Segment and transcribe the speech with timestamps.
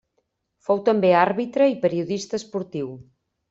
[0.69, 2.93] Fou també àrbitre i periodista esportiu.